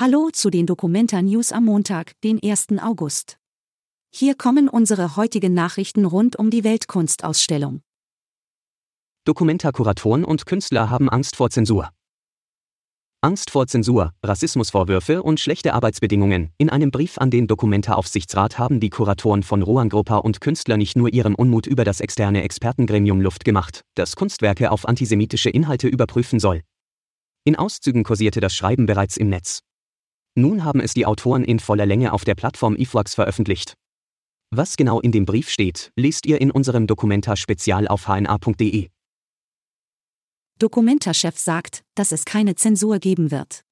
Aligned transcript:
Hallo 0.00 0.30
zu 0.32 0.48
den 0.48 0.64
Documenta 0.64 1.20
News 1.22 1.50
am 1.50 1.64
Montag, 1.64 2.12
den 2.22 2.40
1. 2.40 2.68
August. 2.80 3.36
Hier 4.14 4.36
kommen 4.36 4.68
unsere 4.68 5.16
heutigen 5.16 5.54
Nachrichten 5.54 6.04
rund 6.04 6.36
um 6.36 6.50
die 6.50 6.62
Weltkunstausstellung. 6.62 7.82
Documenta-Kuratoren 9.24 10.22
und 10.24 10.46
Künstler 10.46 10.88
haben 10.88 11.08
Angst 11.08 11.34
vor 11.34 11.50
Zensur. 11.50 11.90
Angst 13.22 13.50
vor 13.50 13.66
Zensur, 13.66 14.12
Rassismusvorwürfe 14.22 15.20
und 15.20 15.40
schlechte 15.40 15.74
Arbeitsbedingungen. 15.74 16.50
In 16.58 16.70
einem 16.70 16.92
Brief 16.92 17.18
an 17.18 17.32
den 17.32 17.48
Documenta-Aufsichtsrat 17.48 18.56
haben 18.56 18.78
die 18.78 18.90
Kuratoren 18.90 19.42
von 19.42 19.62
Rohan 19.62 19.88
Gruppa 19.88 20.18
und 20.18 20.40
Künstler 20.40 20.76
nicht 20.76 20.96
nur 20.96 21.12
ihrem 21.12 21.34
Unmut 21.34 21.66
über 21.66 21.82
das 21.82 21.98
externe 21.98 22.44
Expertengremium 22.44 23.20
Luft 23.20 23.44
gemacht, 23.44 23.82
das 23.96 24.14
Kunstwerke 24.14 24.70
auf 24.70 24.86
antisemitische 24.86 25.50
Inhalte 25.50 25.88
überprüfen 25.88 26.38
soll. 26.38 26.62
In 27.42 27.56
Auszügen 27.56 28.04
kursierte 28.04 28.38
das 28.40 28.54
Schreiben 28.54 28.86
bereits 28.86 29.16
im 29.16 29.28
Netz. 29.28 29.64
Nun 30.38 30.62
haben 30.64 30.78
es 30.78 30.94
die 30.94 31.04
Autoren 31.04 31.42
in 31.42 31.58
voller 31.58 31.84
Länge 31.84 32.12
auf 32.12 32.24
der 32.24 32.36
Plattform 32.36 32.76
eFlux 32.76 33.16
veröffentlicht. 33.16 33.74
Was 34.54 34.76
genau 34.76 35.00
in 35.00 35.10
dem 35.10 35.26
Brief 35.26 35.50
steht, 35.50 35.90
lest 35.96 36.26
ihr 36.26 36.40
in 36.40 36.52
unserem 36.52 36.86
Dokumenta-Spezial 36.86 37.88
auf 37.88 38.06
hna.de. 38.06 38.88
Dokumenta-Chef 40.60 41.36
sagt, 41.36 41.82
dass 41.96 42.12
es 42.12 42.24
keine 42.24 42.54
Zensur 42.54 43.00
geben 43.00 43.32
wird. 43.32 43.62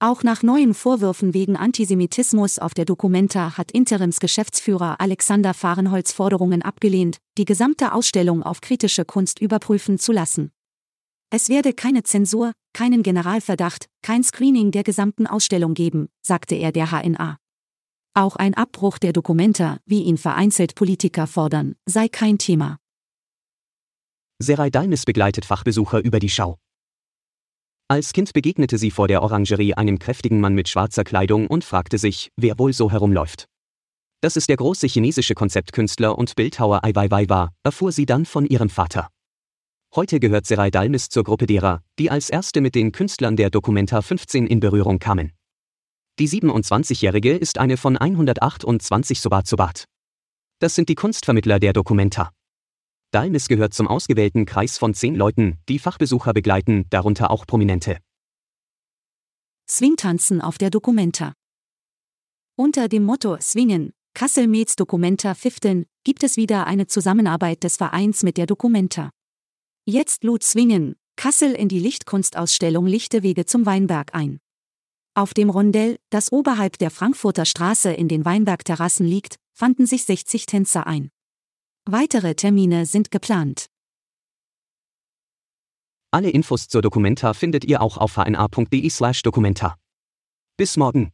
Auch 0.00 0.24
nach 0.24 0.42
neuen 0.42 0.74
Vorwürfen 0.74 1.34
wegen 1.34 1.56
Antisemitismus 1.56 2.58
auf 2.58 2.74
der 2.74 2.84
Dokumenta 2.84 3.56
hat 3.56 3.70
Interimsgeschäftsführer 3.70 5.00
Alexander 5.00 5.54
Fahrenholz 5.54 6.10
Forderungen 6.10 6.62
abgelehnt, 6.62 7.18
die 7.38 7.44
gesamte 7.44 7.92
Ausstellung 7.92 8.42
auf 8.42 8.60
kritische 8.60 9.04
Kunst 9.04 9.38
überprüfen 9.38 10.00
zu 10.00 10.10
lassen. 10.10 10.50
Es 11.30 11.48
werde 11.48 11.72
keine 11.72 12.02
Zensur, 12.02 12.52
keinen 12.74 13.02
Generalverdacht, 13.02 13.86
kein 14.02 14.22
Screening 14.22 14.70
der 14.70 14.82
gesamten 14.82 15.26
Ausstellung 15.26 15.72
geben, 15.72 16.08
sagte 16.22 16.54
er 16.54 16.72
der 16.72 16.90
HNA. 16.90 17.38
Auch 18.12 18.36
ein 18.36 18.54
Abbruch 18.54 18.98
der 18.98 19.12
Dokumenta, 19.14 19.78
wie 19.86 20.02
ihn 20.02 20.18
vereinzelt 20.18 20.74
Politiker 20.74 21.26
fordern, 21.26 21.74
sei 21.86 22.08
kein 22.08 22.36
Thema. 22.36 22.78
Serai 24.38 24.68
Dalmes 24.68 25.04
begleitet 25.04 25.44
Fachbesucher 25.44 26.04
über 26.04 26.18
die 26.18 26.28
Schau. 26.28 26.58
Als 27.88 28.12
Kind 28.12 28.32
begegnete 28.32 28.78
sie 28.78 28.90
vor 28.90 29.08
der 29.08 29.22
Orangerie 29.22 29.74
einem 29.74 29.98
kräftigen 29.98 30.40
Mann 30.40 30.54
mit 30.54 30.68
schwarzer 30.68 31.04
Kleidung 31.04 31.46
und 31.46 31.64
fragte 31.64 31.98
sich, 31.98 32.30
wer 32.36 32.58
wohl 32.58 32.72
so 32.72 32.90
herumläuft. 32.90 33.46
Dass 34.22 34.36
es 34.36 34.46
der 34.46 34.56
große 34.56 34.86
chinesische 34.86 35.34
Konzeptkünstler 35.34 36.16
und 36.16 36.34
Bildhauer 36.34 36.82
Ai 36.82 36.94
Weiwei 36.94 37.28
war, 37.28 37.52
erfuhr 37.62 37.92
sie 37.92 38.06
dann 38.06 38.24
von 38.24 38.46
ihrem 38.46 38.70
Vater. 38.70 39.10
Heute 39.96 40.18
gehört 40.18 40.44
Serai 40.44 40.72
Dalmis 40.72 41.08
zur 41.08 41.22
Gruppe 41.22 41.46
derer, 41.46 41.80
die 42.00 42.10
als 42.10 42.28
erste 42.28 42.60
mit 42.60 42.74
den 42.74 42.90
Künstlern 42.90 43.36
der 43.36 43.48
Documenta 43.48 44.02
15 44.02 44.44
in 44.48 44.58
Berührung 44.58 44.98
kamen. 44.98 45.30
Die 46.18 46.28
27-Jährige 46.28 47.36
ist 47.36 47.58
eine 47.58 47.76
von 47.76 47.96
128 47.96 49.20
Sobat 49.20 49.46
Sobat. 49.46 49.84
Das 50.58 50.74
sind 50.74 50.88
die 50.88 50.96
Kunstvermittler 50.96 51.60
der 51.60 51.72
Documenta. 51.72 52.32
Dalmis 53.12 53.46
gehört 53.46 53.72
zum 53.72 53.86
ausgewählten 53.86 54.46
Kreis 54.46 54.78
von 54.78 54.94
zehn 54.94 55.14
Leuten, 55.14 55.58
die 55.68 55.78
Fachbesucher 55.78 56.32
begleiten, 56.32 56.86
darunter 56.90 57.30
auch 57.30 57.46
Prominente. 57.46 57.98
Swingtanzen 59.70 60.40
auf 60.40 60.58
der 60.58 60.70
Documenta. 60.70 61.34
Unter 62.56 62.88
dem 62.88 63.04
Motto 63.04 63.36
Swingen, 63.40 63.92
Kassel 64.12 64.48
Meets 64.48 64.74
Documenta 64.74 65.34
15, 65.34 65.86
gibt 66.02 66.24
es 66.24 66.36
wieder 66.36 66.66
eine 66.66 66.88
Zusammenarbeit 66.88 67.62
des 67.62 67.76
Vereins 67.76 68.24
mit 68.24 68.38
der 68.38 68.46
Documenta. 68.46 69.10
Jetzt 69.86 70.24
lud 70.24 70.42
Zwingen, 70.42 70.96
Kassel 71.14 71.52
in 71.52 71.68
die 71.68 71.78
Lichtkunstausstellung 71.78 72.86
Lichte 72.86 73.22
Wege 73.22 73.44
zum 73.44 73.66
Weinberg 73.66 74.14
ein. 74.14 74.40
Auf 75.14 75.34
dem 75.34 75.50
Rondell, 75.50 75.98
das 76.08 76.32
oberhalb 76.32 76.78
der 76.78 76.90
Frankfurter 76.90 77.44
Straße 77.44 77.92
in 77.92 78.08
den 78.08 78.24
Weinbergterrassen 78.24 79.04
liegt, 79.06 79.36
fanden 79.52 79.84
sich 79.84 80.06
60 80.06 80.46
Tänzer 80.46 80.86
ein. 80.86 81.10
Weitere 81.84 82.34
Termine 82.34 82.86
sind 82.86 83.10
geplant. 83.10 83.66
Alle 86.10 86.30
Infos 86.30 86.68
zur 86.68 86.80
Dokumenta 86.80 87.34
findet 87.34 87.66
ihr 87.66 87.82
auch 87.82 87.98
auf 87.98 88.16
hna.de/dokumenta. 88.16 89.76
Bis 90.56 90.78
morgen. 90.78 91.12